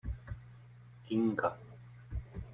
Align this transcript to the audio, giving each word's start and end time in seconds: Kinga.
Kinga. 1.05 1.47